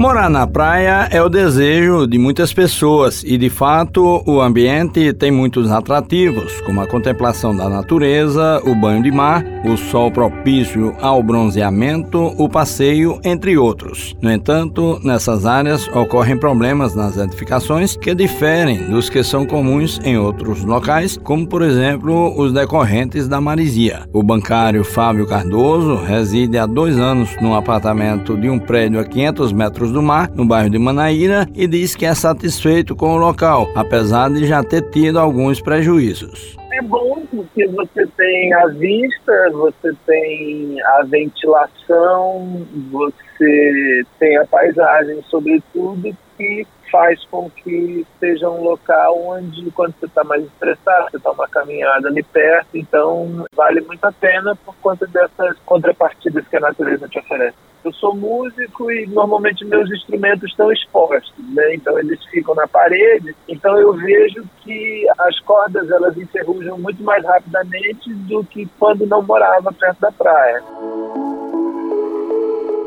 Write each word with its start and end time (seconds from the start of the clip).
Morar 0.00 0.30
na 0.30 0.46
praia 0.46 1.08
é 1.10 1.22
o 1.22 1.28
desejo 1.28 2.06
de 2.06 2.16
muitas 2.16 2.54
pessoas 2.54 3.22
e, 3.22 3.36
de 3.36 3.50
fato, 3.50 4.22
o 4.24 4.40
ambiente 4.40 5.12
tem 5.12 5.30
muitos 5.30 5.70
atrativos, 5.70 6.58
como 6.62 6.80
a 6.80 6.86
contemplação 6.86 7.54
da 7.54 7.68
natureza, 7.68 8.62
o 8.64 8.74
banho 8.74 9.02
de 9.02 9.10
mar, 9.10 9.44
o 9.62 9.76
sol 9.76 10.10
propício 10.10 10.96
ao 11.02 11.22
bronzeamento, 11.22 12.32
o 12.38 12.48
passeio, 12.48 13.20
entre 13.22 13.58
outros. 13.58 14.16
No 14.22 14.32
entanto, 14.32 14.98
nessas 15.04 15.44
áreas 15.44 15.86
ocorrem 15.88 16.38
problemas 16.38 16.94
nas 16.94 17.18
edificações 17.18 17.94
que 17.94 18.14
diferem 18.14 18.88
dos 18.88 19.10
que 19.10 19.22
são 19.22 19.44
comuns 19.44 20.00
em 20.02 20.16
outros 20.16 20.64
locais, 20.64 21.18
como, 21.22 21.46
por 21.46 21.60
exemplo, 21.60 22.40
os 22.40 22.54
decorrentes 22.54 23.28
da 23.28 23.38
marisia. 23.38 24.08
O 24.14 24.22
bancário 24.22 24.82
Fábio 24.82 25.26
Cardoso 25.26 25.96
reside 25.96 26.56
há 26.56 26.64
dois 26.64 26.98
anos 26.98 27.36
num 27.42 27.54
apartamento 27.54 28.34
de 28.34 28.48
um 28.48 28.58
prédio 28.58 28.98
a 28.98 29.04
500 29.04 29.52
metros 29.52 29.89
do 29.90 30.02
Mar, 30.02 30.30
no 30.30 30.44
bairro 30.46 30.70
de 30.70 30.78
Manaíra, 30.78 31.46
e 31.54 31.66
diz 31.66 31.94
que 31.94 32.06
é 32.06 32.14
satisfeito 32.14 32.94
com 32.96 33.14
o 33.14 33.18
local, 33.18 33.68
apesar 33.74 34.30
de 34.30 34.46
já 34.46 34.62
ter 34.62 34.82
tido 34.90 35.18
alguns 35.18 35.60
prejuízos. 35.60 36.56
É 36.72 36.82
bom 36.82 37.22
porque 37.30 37.66
você 37.66 38.06
tem 38.16 38.54
a 38.54 38.66
vista, 38.68 39.50
você 39.52 39.92
tem 40.06 40.80
a 40.82 41.02
ventilação, 41.02 42.66
você 42.90 44.04
tem 44.18 44.36
a 44.38 44.46
paisagem, 44.46 45.22
sobretudo, 45.28 46.16
que 46.36 46.66
faz 46.90 47.24
com 47.26 47.48
que 47.50 48.04
seja 48.18 48.48
um 48.48 48.62
local 48.62 49.16
onde, 49.24 49.70
quando 49.70 49.94
você 49.98 50.06
está 50.06 50.24
mais 50.24 50.44
estressado, 50.44 51.10
você 51.10 51.16
está 51.16 51.30
uma 51.30 51.48
caminhada 51.48 52.08
ali 52.08 52.22
perto, 52.22 52.68
então 52.74 53.46
vale 53.54 53.80
muito 53.82 54.04
a 54.04 54.12
pena 54.12 54.56
por 54.56 54.74
conta 54.76 55.06
dessas 55.06 55.56
contrapartidas 55.64 56.46
que 56.48 56.56
a 56.56 56.60
natureza 56.60 57.08
te 57.08 57.18
oferece. 57.18 57.69
Eu 57.84 57.92
sou 57.94 58.14
músico 58.14 58.90
e 58.90 59.06
normalmente 59.06 59.64
meus 59.64 59.90
instrumentos 59.90 60.50
estão 60.50 60.70
expostos, 60.70 61.32
né? 61.54 61.74
Então 61.74 61.98
eles 61.98 62.22
ficam 62.26 62.54
na 62.54 62.68
parede. 62.68 63.34
Então 63.48 63.78
eu 63.78 63.92
vejo 63.94 64.44
que 64.62 65.06
as 65.18 65.38
cordas 65.40 65.90
elas 65.90 66.16
enferrujam 66.16 66.78
muito 66.78 67.02
mais 67.02 67.24
rapidamente 67.24 68.12
do 68.14 68.44
que 68.44 68.68
quando 68.78 69.06
não 69.06 69.22
morava 69.22 69.72
perto 69.72 70.00
da 70.00 70.12
praia. 70.12 70.62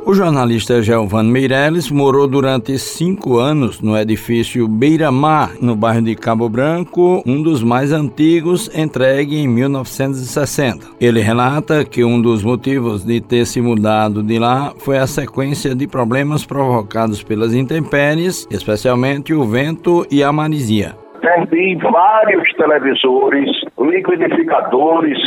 O 0.05 0.13
jornalista 0.13 0.81
Gelvano 0.81 1.31
Meirelles 1.31 1.89
morou 1.89 2.27
durante 2.27 2.77
cinco 2.77 3.37
anos 3.39 3.79
no 3.79 3.97
edifício 3.97 4.67
Beira-Mar, 4.67 5.51
no 5.61 5.77
bairro 5.77 6.01
de 6.01 6.13
Cabo 6.13 6.49
Branco, 6.49 7.23
um 7.25 7.41
dos 7.41 7.63
mais 7.63 7.93
antigos, 7.93 8.69
entregue 8.77 9.37
em 9.37 9.47
1960. 9.47 10.87
Ele 10.99 11.21
relata 11.21 11.85
que 11.85 12.03
um 12.03 12.21
dos 12.21 12.43
motivos 12.43 13.05
de 13.05 13.21
ter 13.21 13.45
se 13.45 13.61
mudado 13.61 14.21
de 14.21 14.37
lá 14.37 14.73
foi 14.77 14.97
a 14.97 15.07
sequência 15.07 15.73
de 15.73 15.87
problemas 15.87 16.45
provocados 16.45 17.23
pelas 17.23 17.53
intempéries, 17.53 18.45
especialmente 18.51 19.33
o 19.33 19.45
vento 19.45 20.05
e 20.11 20.21
a 20.21 20.33
marisia. 20.33 20.97
Perdi 21.21 21.77
vários 21.77 22.51
televisores, 22.57 23.49
liquidificadores, 23.83 25.17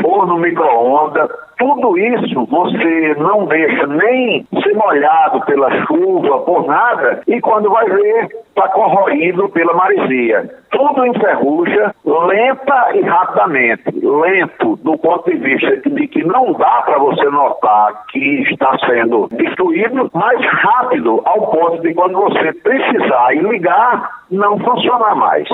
forno 0.00 0.38
micro-ondas, 0.38 1.30
tudo 1.58 1.98
isso 1.98 2.44
você 2.46 3.14
não 3.18 3.46
deixa 3.46 3.86
nem 3.86 4.46
ser 4.62 4.74
molhado 4.74 5.40
pela 5.46 5.70
chuva, 5.86 6.40
por 6.40 6.66
nada, 6.66 7.22
e 7.26 7.40
quando 7.40 7.70
vai 7.70 7.88
ver, 7.88 8.28
está 8.48 8.68
corroído 8.68 9.48
pela 9.48 9.72
maresia. 9.74 10.50
Tudo 10.70 11.06
enferruja 11.06 11.94
lenta 12.04 12.90
e 12.94 13.00
rapidamente. 13.00 13.82
Lento 14.02 14.76
do 14.76 14.98
ponto 14.98 15.30
de 15.30 15.36
vista 15.36 15.76
de 15.88 16.08
que 16.08 16.22
não 16.24 16.52
dá 16.52 16.82
para 16.84 16.98
você 16.98 17.24
notar 17.30 18.04
que 18.08 18.42
está 18.42 18.76
sendo 18.86 19.28
destruído, 19.32 20.10
mas 20.12 20.38
rápido 20.44 21.22
ao 21.24 21.50
ponto 21.50 21.80
de 21.82 21.94
quando 21.94 22.20
você 22.20 22.52
precisar 22.52 23.34
e 23.34 23.40
ligar, 23.40 24.10
não 24.30 24.58
funcionar 24.58 25.14
mais. 25.14 25.48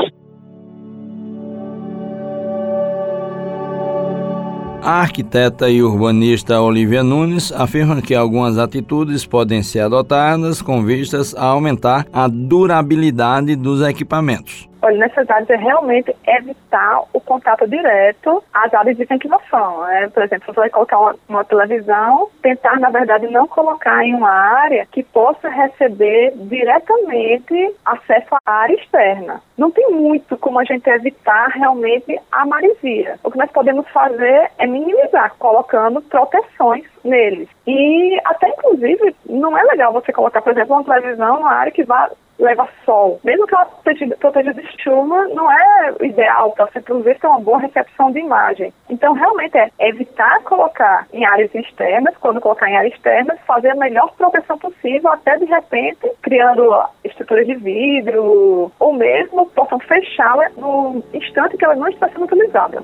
A 4.85 5.01
arquiteta 5.01 5.71
e 5.71 5.81
urbanista 5.81 6.61
Olivia 6.61 7.05
Nunes 7.05 7.53
afirma 7.53 8.03
que 8.03 8.17
algumas 8.17 8.59
atitudes 8.59 9.25
podem 9.25 9.63
ser 9.63 9.79
adotadas 9.79 10.61
com 10.61 10.83
vistas 10.85 11.37
a 11.37 11.45
aumentar 11.45 12.05
a 12.13 12.27
durabilidade 12.27 13.55
dos 13.55 13.81
equipamentos. 13.81 14.72
Olha, 14.83 14.99
nessas 14.99 15.31
áreas 15.31 15.49
é 15.49 15.57
realmente 15.57 16.15
evitar 16.27 17.03
o 17.13 17.21
contato 17.21 17.69
direto 17.69 18.43
às 18.53 18.75
áreas 18.75 18.97
de 18.97 19.05
ventilação. 19.05 19.83
Né? 19.83 20.09
Por 20.09 20.25
exemplo, 20.25 20.53
você 20.53 20.61
vai 20.61 20.71
colocar 20.71 20.99
uma, 20.99 21.15
uma, 21.29 21.45
televisão, 21.45 22.29
tentar, 22.43 22.81
na 22.81 22.91
verdade, 22.91 23.29
não 23.29 23.47
colocar 23.47 24.05
em 24.05 24.13
uma 24.13 24.31
área 24.31 24.85
que 24.91 25.05
possa 25.05 25.49
receber 25.49 26.33
diretamente 26.35 27.77
acesso 27.87 28.35
à 28.45 28.53
área 28.53 28.75
externa. 28.75 29.41
Não 29.57 29.71
tem 29.71 29.89
muito 29.93 30.37
como 30.37 30.59
a 30.59 30.65
gente 30.65 30.89
evitar 30.91 31.47
realmente 31.51 32.19
a 32.33 32.45
maresia. 32.45 33.21
O 33.23 33.31
que 33.31 33.39
nós 33.39 33.53
podemos 33.53 33.87
fazer 33.91 34.51
é 34.59 34.67
minimizar, 34.67 35.37
colocando 35.39 36.03
proteções 36.03 36.85
neles. 37.05 37.49
E 37.69 38.21
até, 38.25 38.49
inclusive, 38.49 39.15
não 39.29 39.57
é 39.57 39.63
legal 39.63 39.93
você 39.93 40.13
colocar, 40.13 40.43
por 40.43 40.53
exemplo, 40.53 40.75
uma 40.75 40.85
televisão 40.85 41.37
numa 41.37 41.53
área 41.53 41.71
que 41.71 41.85
vai 41.85 42.11
leva 42.43 42.69
sol. 42.85 43.21
Mesmo 43.25 43.47
que 43.47 43.55
ela 43.55 43.67
proteja, 43.67 44.17
proteja 44.19 44.53
de 44.53 44.83
chuva, 44.83 45.29
não 45.29 45.51
é 45.51 45.95
ideal 46.03 46.51
para 46.53 46.67
você 46.67 46.81
produzir 46.81 47.19
ter 47.19 47.27
uma 47.27 47.41
boa 47.41 47.61
recepção 47.61 48.11
de 48.11 48.19
imagem. 48.19 48.73
Então, 48.91 49.15
realmente 49.15 49.57
é 49.57 49.71
evitar 49.81 50.43
colocar 50.43 51.07
em 51.13 51.25
áreas 51.25 51.55
externas, 51.55 52.17
quando 52.19 52.41
colocar 52.41 52.69
em 52.69 52.77
áreas 52.77 52.95
externas, 52.95 53.39
fazer 53.47 53.71
a 53.71 53.77
melhor 53.77 54.13
proteção 54.17 54.59
possível, 54.59 55.11
até 55.11 55.39
de 55.39 55.45
repente 55.45 56.11
criando 56.21 56.85
estruturas 57.05 57.47
de 57.47 57.55
vidro, 57.55 58.73
ou 58.79 58.93
mesmo 58.93 59.47
possam 59.47 59.79
fechá-la 59.79 60.49
no 60.57 61.03
instante 61.15 61.57
que 61.57 61.65
ela 61.65 61.77
não 61.77 61.89
está 61.89 62.09
sendo 62.09 62.25
utilizada. 62.25 62.83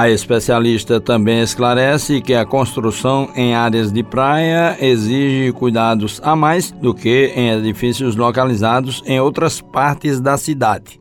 A 0.00 0.08
especialista 0.08 0.98
também 0.98 1.42
esclarece 1.42 2.22
que 2.22 2.32
a 2.32 2.46
construção 2.46 3.28
em 3.36 3.54
áreas 3.54 3.92
de 3.92 4.02
praia 4.02 4.74
exige 4.80 5.52
cuidados 5.52 6.18
a 6.24 6.34
mais 6.34 6.70
do 6.70 6.94
que 6.94 7.30
em 7.36 7.50
edifícios 7.50 8.16
localizados 8.16 9.02
em 9.04 9.20
outras 9.20 9.60
partes 9.60 10.18
da 10.18 10.38
cidade. 10.38 10.99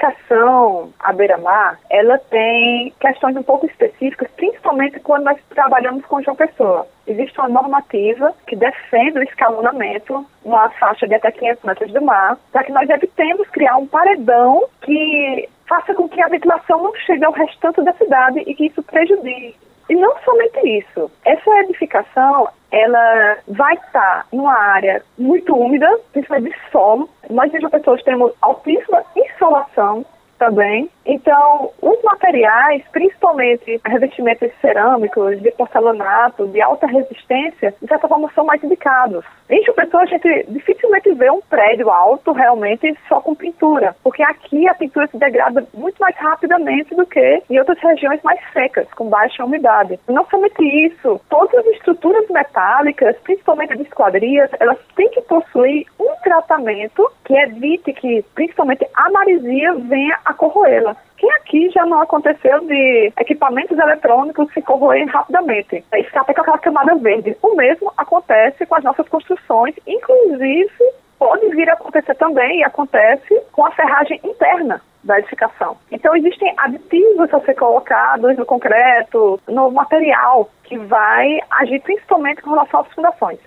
Na 0.00 0.10
edificação 0.10 0.92
à 1.00 1.12
beira-mar, 1.12 1.78
ela 1.90 2.18
tem 2.18 2.92
questões 3.00 3.36
um 3.36 3.42
pouco 3.42 3.66
específicas, 3.66 4.30
principalmente 4.36 5.00
quando 5.00 5.24
nós 5.24 5.38
trabalhamos 5.50 6.04
com 6.06 6.22
João 6.22 6.36
Pessoa. 6.36 6.86
Existe 7.06 7.38
uma 7.40 7.48
normativa 7.48 8.32
que 8.46 8.54
defende 8.54 9.18
o 9.18 9.22
escalonamento 9.22 10.24
numa 10.44 10.70
faixa 10.70 11.06
de 11.06 11.14
até 11.14 11.32
500 11.32 11.64
metros 11.64 11.92
do 11.92 12.02
mar, 12.02 12.38
para 12.52 12.64
que 12.64 12.72
nós 12.72 12.88
evitemos 12.88 13.48
criar 13.50 13.76
um 13.76 13.86
paredão 13.86 14.64
que 14.82 15.48
faça 15.66 15.92
com 15.94 16.08
que 16.08 16.22
a 16.22 16.28
ventilação 16.28 16.82
não 16.82 16.94
chegue 16.94 17.24
ao 17.24 17.32
restante 17.32 17.82
da 17.82 17.92
cidade 17.94 18.38
e 18.46 18.54
que 18.54 18.66
isso 18.66 18.82
prejudique. 18.82 19.67
E 19.88 19.94
não 19.94 20.14
somente 20.18 20.58
isso, 20.78 21.10
essa 21.24 21.50
edificação, 21.60 22.48
ela 22.70 23.38
vai 23.48 23.74
estar 23.74 24.26
numa 24.32 24.54
área 24.54 25.02
muito 25.16 25.56
úmida, 25.56 25.88
principalmente 26.12 26.52
de 26.54 26.70
solo. 26.70 27.08
Nós, 27.30 27.54
as 27.54 27.70
pessoas, 27.70 28.02
temos 28.02 28.32
altíssima 28.42 29.02
insolação 29.16 30.04
também. 30.38 30.90
Então, 31.08 31.70
os 31.80 32.02
materiais, 32.02 32.84
principalmente 32.92 33.80
revestimentos 33.86 34.50
cerâmicos, 34.60 35.40
de 35.40 35.50
porcelanato, 35.52 36.46
de 36.48 36.60
alta 36.60 36.86
resistência, 36.86 37.74
de 37.80 37.88
certa 37.88 38.06
forma 38.06 38.30
são 38.34 38.44
mais 38.44 38.62
indicados. 38.62 39.24
Em 39.48 39.64
João 39.64 39.76
Pessoa, 39.76 40.02
a 40.02 40.06
gente 40.06 40.44
dificilmente 40.50 41.10
vê 41.14 41.30
um 41.30 41.40
prédio 41.40 41.88
alto 41.88 42.32
realmente 42.32 42.94
só 43.08 43.22
com 43.22 43.34
pintura, 43.34 43.96
porque 44.04 44.22
aqui 44.22 44.68
a 44.68 44.74
pintura 44.74 45.06
se 45.06 45.16
degrada 45.16 45.66
muito 45.72 45.96
mais 45.98 46.14
rapidamente 46.16 46.94
do 46.94 47.06
que 47.06 47.42
em 47.48 47.58
outras 47.58 47.78
regiões 47.78 48.22
mais 48.22 48.38
secas, 48.52 48.86
com 48.92 49.08
baixa 49.08 49.42
umidade. 49.42 49.98
Não 50.06 50.26
somente 50.26 50.62
isso, 50.62 51.18
todas 51.30 51.54
as 51.54 51.66
estruturas 51.76 52.28
metálicas, 52.28 53.16
principalmente 53.20 53.74
de 53.74 53.84
esquadrias, 53.84 54.50
elas 54.60 54.76
têm 54.94 55.08
que 55.08 55.22
possuir 55.22 55.86
um 55.98 56.14
tratamento 56.22 57.10
que 57.24 57.34
evite 57.34 57.94
que, 57.94 58.22
principalmente, 58.34 58.86
a 58.94 59.10
maresia 59.10 59.72
venha 59.76 60.18
a 60.26 60.34
corroê-la. 60.34 60.97
Que 61.18 61.28
aqui 61.32 61.68
já 61.70 61.84
não 61.84 62.00
aconteceu 62.00 62.60
de 62.60 63.12
equipamentos 63.18 63.76
eletrônicos 63.76 64.52
se 64.52 64.62
corroerem 64.62 65.06
rapidamente. 65.06 65.84
Escapa 65.92 66.32
com 66.32 66.40
aquela 66.40 66.58
camada 66.58 66.94
verde. 66.94 67.36
O 67.42 67.56
mesmo 67.56 67.92
acontece 67.96 68.64
com 68.64 68.76
as 68.76 68.84
nossas 68.84 69.08
construções, 69.08 69.74
inclusive 69.86 70.70
pode 71.18 71.48
vir 71.48 71.68
a 71.68 71.72
acontecer 71.72 72.14
também, 72.14 72.60
e 72.60 72.64
acontece, 72.64 73.42
com 73.52 73.66
a 73.66 73.72
ferragem 73.72 74.20
interna 74.22 74.80
da 75.02 75.18
edificação. 75.18 75.76
Então, 75.90 76.14
existem 76.16 76.54
aditivos 76.56 77.32
a 77.34 77.40
ser 77.40 77.54
colocados 77.54 78.36
no 78.36 78.46
concreto, 78.46 79.40
no 79.48 79.70
material, 79.70 80.48
que 80.62 80.78
vai 80.78 81.40
agir 81.50 81.80
principalmente 81.80 82.42
com 82.42 82.50
relação 82.50 82.80
às 82.80 82.92
fundações. 82.92 83.38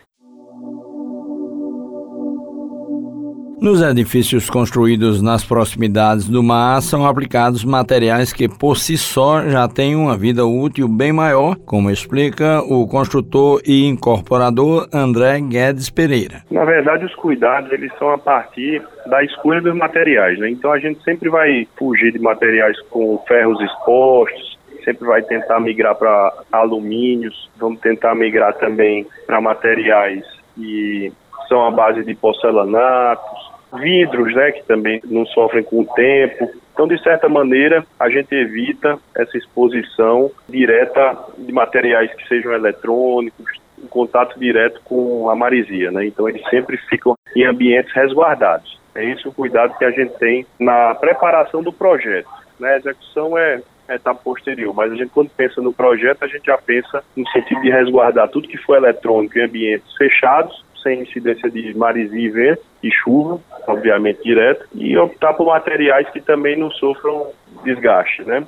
Nos 3.61 3.79
edifícios 3.79 4.49
construídos 4.49 5.21
nas 5.21 5.45
proximidades 5.45 6.27
do 6.27 6.41
mar 6.41 6.81
são 6.81 7.05
aplicados 7.05 7.63
materiais 7.63 8.33
que 8.33 8.49
por 8.49 8.75
si 8.75 8.97
só 8.97 9.43
já 9.43 9.67
têm 9.67 9.95
uma 9.95 10.17
vida 10.17 10.43
útil 10.43 10.87
bem 10.87 11.13
maior, 11.13 11.55
como 11.57 11.91
explica 11.91 12.59
o 12.61 12.87
construtor 12.87 13.61
e 13.63 13.85
incorporador 13.85 14.89
André 14.91 15.39
Guedes 15.41 15.91
Pereira. 15.91 16.41
Na 16.49 16.65
verdade, 16.65 17.05
os 17.05 17.13
cuidados 17.13 17.71
eles 17.71 17.91
são 17.99 18.09
a 18.09 18.17
partir 18.17 18.81
da 19.05 19.23
escolha 19.23 19.61
dos 19.61 19.75
materiais, 19.75 20.39
né? 20.39 20.49
Então 20.49 20.73
a 20.73 20.79
gente 20.79 20.99
sempre 21.03 21.29
vai 21.29 21.67
fugir 21.77 22.11
de 22.11 22.17
materiais 22.17 22.81
com 22.89 23.23
ferros 23.27 23.61
expostos, 23.61 24.57
sempre 24.83 25.05
vai 25.05 25.21
tentar 25.21 25.59
migrar 25.59 25.93
para 25.93 26.33
alumínios, 26.51 27.47
vamos 27.59 27.79
tentar 27.79 28.15
migrar 28.15 28.55
também 28.55 29.05
para 29.27 29.39
materiais 29.39 30.25
que 30.55 31.13
são 31.47 31.67
a 31.67 31.71
base 31.71 32.03
de 32.05 32.15
porcelanatos, 32.15 33.40
vidros, 33.73 34.33
né, 34.35 34.51
que 34.51 34.63
também 34.63 35.01
não 35.05 35.25
sofrem 35.25 35.63
com 35.63 35.81
o 35.81 35.85
tempo. 35.85 36.51
Então, 36.73 36.87
de 36.87 37.01
certa 37.01 37.29
maneira, 37.29 37.85
a 37.99 38.09
gente 38.09 38.33
evita 38.33 38.97
essa 39.15 39.37
exposição 39.37 40.31
direta 40.47 41.17
de 41.37 41.51
materiais 41.51 42.13
que 42.13 42.27
sejam 42.27 42.53
eletrônicos, 42.53 43.59
em 43.81 43.87
contato 43.87 44.39
direto 44.39 44.81
com 44.83 45.29
a 45.29 45.35
marisia, 45.35 45.91
né? 45.91 46.05
Então, 46.05 46.29
eles 46.29 46.41
sempre 46.49 46.77
ficam 46.77 47.15
em 47.35 47.45
ambientes 47.45 47.91
resguardados. 47.93 48.79
É 48.93 49.03
esse 49.05 49.27
o 49.27 49.31
cuidado 49.31 49.77
que 49.77 49.85
a 49.85 49.91
gente 49.91 50.13
tem 50.17 50.45
na 50.59 50.93
preparação 50.95 51.63
do 51.63 51.71
projeto. 51.71 52.29
Né? 52.59 52.73
A 52.73 52.77
execução 52.77 53.37
é 53.37 53.61
etapa 53.89 54.21
posterior, 54.23 54.73
mas 54.73 54.91
a 54.91 54.95
gente 54.95 55.09
quando 55.09 55.29
pensa 55.29 55.61
no 55.61 55.73
projeto, 55.73 56.23
a 56.23 56.27
gente 56.27 56.45
já 56.45 56.57
pensa 56.57 57.03
no 57.15 57.27
sentido 57.29 57.61
de 57.61 57.69
resguardar 57.69 58.29
tudo 58.29 58.47
que 58.47 58.57
for 58.57 58.77
eletrônico 58.77 59.37
em 59.37 59.43
ambientes 59.43 59.95
fechados 59.97 60.63
sem 60.81 61.01
incidência 61.01 61.49
de 61.49 61.75
marisia 61.77 62.19
e 62.19 62.29
vento 62.29 62.61
e 62.83 62.91
chuva, 62.91 63.39
obviamente 63.67 64.23
direto, 64.23 64.65
e 64.73 64.97
optar 64.97 65.33
por 65.33 65.47
materiais 65.47 66.09
que 66.09 66.21
também 66.21 66.57
não 66.57 66.71
sofram 66.71 67.27
desgaste, 67.63 68.23
né? 68.23 68.45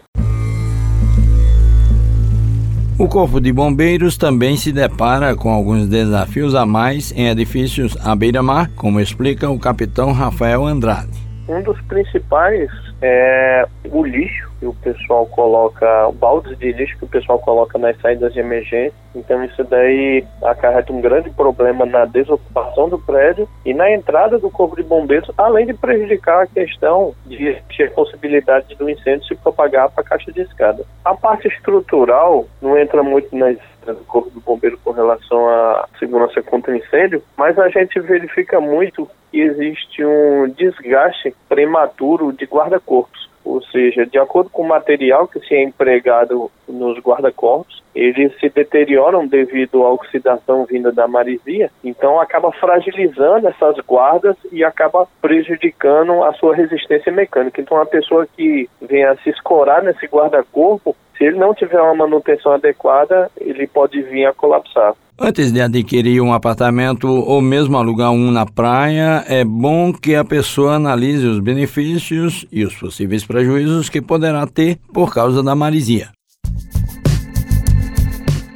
O 2.99 3.07
Corpo 3.07 3.41
de 3.41 3.51
Bombeiros 3.51 4.17
também 4.17 4.55
se 4.55 4.71
depara 4.71 5.35
com 5.35 5.49
alguns 5.49 5.87
desafios 5.89 6.53
a 6.53 6.65
mais 6.65 7.11
em 7.11 7.27
edifícios 7.27 7.97
à 8.05 8.15
beira-mar, 8.15 8.69
como 8.75 8.99
explica 8.99 9.49
o 9.49 9.59
capitão 9.59 10.11
Rafael 10.11 10.63
Andrade. 10.65 11.11
Um 11.49 11.61
dos 11.63 11.81
principais 11.81 12.69
é 13.01 13.67
o 13.91 14.05
lixo 14.05 14.52
que 14.63 14.67
o 14.67 14.73
pessoal 14.73 15.25
coloca, 15.25 16.09
baldes 16.13 16.57
de 16.57 16.71
lixo 16.71 16.97
que 16.97 17.03
o 17.03 17.09
pessoal 17.09 17.37
coloca 17.39 17.77
nas 17.77 17.99
saídas 17.99 18.33
de 18.33 18.39
emergência. 18.39 18.93
Então 19.13 19.43
isso 19.43 19.63
daí 19.65 20.25
acarreta 20.41 20.93
um 20.93 21.01
grande 21.01 21.29
problema 21.31 21.85
na 21.85 22.05
desocupação 22.05 22.87
do 22.87 22.97
prédio 22.97 23.47
e 23.65 23.73
na 23.73 23.91
entrada 23.91 24.39
do 24.39 24.49
corpo 24.49 24.75
de 24.75 24.83
bombeiros, 24.83 25.29
além 25.37 25.65
de 25.65 25.73
prejudicar 25.73 26.43
a 26.43 26.47
questão 26.47 27.13
de 27.25 27.61
a 27.83 27.91
possibilidade 27.91 28.73
do 28.75 28.89
incêndio 28.89 29.25
se 29.25 29.35
propagar 29.35 29.89
para 29.91 30.01
a 30.01 30.07
caixa 30.07 30.31
de 30.31 30.41
escada. 30.41 30.85
A 31.03 31.13
parte 31.13 31.47
estrutural 31.47 32.45
não 32.61 32.77
entra 32.77 33.03
muito 33.03 33.35
nas 33.35 33.57
do 33.85 33.95
Corpo 34.05 34.29
do 34.29 34.39
Bombeiro 34.39 34.79
com 34.81 34.91
relação 34.91 35.49
à 35.49 35.89
segurança 35.99 36.41
contra 36.41 36.77
incêndio, 36.77 37.21
mas 37.35 37.59
a 37.59 37.67
gente 37.67 37.99
verifica 37.99 38.61
muito 38.61 39.09
que 39.29 39.41
existe 39.41 40.05
um 40.05 40.47
desgaste 40.55 41.35
prematuro 41.49 42.31
de 42.31 42.45
guarda-corpos 42.45 43.23
ou 43.43 43.61
seja, 43.63 44.05
de 44.05 44.17
acordo 44.17 44.49
com 44.49 44.63
o 44.63 44.67
material 44.67 45.27
que 45.27 45.39
se 45.39 45.53
é 45.53 45.63
empregado 45.63 46.49
nos 46.67 46.97
guarda-corpos, 46.99 47.83
eles 47.93 48.33
se 48.39 48.49
deterioram 48.49 49.27
devido 49.27 49.83
à 49.83 49.91
oxidação 49.91 50.65
vinda 50.65 50.91
da 50.91 51.07
marisia, 51.07 51.69
então 51.83 52.19
acaba 52.19 52.51
fragilizando 52.51 53.47
essas 53.47 53.77
guardas 53.85 54.35
e 54.51 54.63
acaba 54.63 55.07
prejudicando 55.21 56.23
a 56.23 56.33
sua 56.33 56.55
resistência 56.55 57.11
mecânica. 57.11 57.61
Então, 57.61 57.79
a 57.79 57.85
pessoa 57.85 58.25
que 58.25 58.69
venha 58.81 59.11
a 59.11 59.17
se 59.17 59.29
escorar 59.29 59.83
nesse 59.83 60.07
guarda-corpo, 60.07 60.95
se 61.17 61.23
ele 61.23 61.37
não 61.37 61.53
tiver 61.53 61.81
uma 61.81 61.95
manutenção 61.95 62.53
adequada, 62.53 63.29
ele 63.39 63.67
pode 63.67 64.01
vir 64.01 64.25
a 64.25 64.33
colapsar. 64.33 64.93
Antes 65.19 65.51
de 65.51 65.61
adquirir 65.61 66.21
um 66.21 66.33
apartamento 66.33 67.07
ou 67.07 67.39
mesmo 67.39 67.77
alugar 67.77 68.11
um 68.11 68.31
na 68.31 68.45
praia, 68.45 69.23
é 69.27 69.45
bom 69.45 69.93
que 69.93 70.15
a 70.15 70.25
pessoa 70.25 70.73
analise 70.73 71.25
os 71.27 71.39
benefícios 71.39 72.47
e 72.51 72.63
os 72.65 72.75
possíveis 72.75 73.23
prejuízos 73.23 73.89
que 73.89 74.01
poderá 74.01 74.47
ter 74.47 74.79
por 74.91 75.13
causa 75.13 75.43
da 75.43 75.55
marisia. 75.55 76.09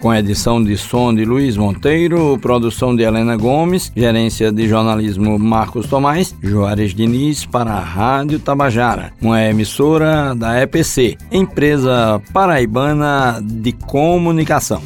Com 0.08 0.14
edição 0.14 0.64
de 0.64 0.78
som 0.78 1.14
de 1.14 1.26
Luiz 1.26 1.58
Monteiro, 1.58 2.40
produção 2.42 2.96
de 2.96 3.04
Helena 3.04 3.36
Gomes, 3.36 3.92
gerência 3.94 4.54
de 4.54 4.66
jornalismo 4.66 5.38
Marcos 5.38 5.86
Tomás, 5.86 6.34
Juarez 6.42 6.96
Diniz 6.96 7.46
para 7.46 7.74
a 7.74 7.82
Rádio 7.82 8.40
Tabajara, 8.40 9.12
uma 9.22 9.44
emissora 9.44 10.34
da 10.34 10.62
EPC, 10.62 11.18
empresa 11.30 12.22
paraibana 12.32 13.42
de 13.44 13.74
comunicação. 13.74 14.82